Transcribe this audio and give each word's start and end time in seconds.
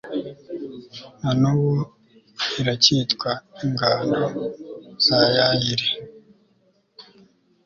na 1.21 1.31
n'ubu 1.39 1.71
iracyitwa 2.59 3.31
ingando 3.63 4.21
za 5.05 5.19
yayiri 5.37 5.89